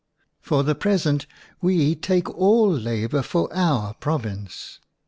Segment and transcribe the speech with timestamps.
[0.41, 1.27] For the present,
[1.61, 4.79] <we take all labor for our province!